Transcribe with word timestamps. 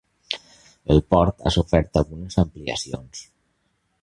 El 0.95 1.03
port 1.15 1.45
ha 1.45 1.53
sofert 1.57 2.01
algunes 2.03 2.39
ampliacions. 2.45 3.23